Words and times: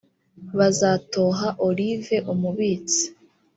Bazatoha 0.57 1.47
Olive 1.67 2.15
umubitsi 2.33 3.03